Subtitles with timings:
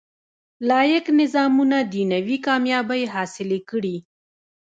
[0.67, 3.97] لاییک نظامونه دنیوي کامیابۍ حاصلې کړي.